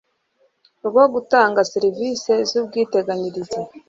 rwo 0.87 1.03
gutanga 1.13 1.59
serivisi 1.73 2.31
z 2.49 2.51
ubwiteganyirize 2.61 3.59